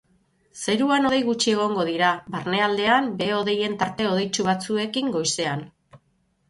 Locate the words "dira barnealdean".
1.89-3.11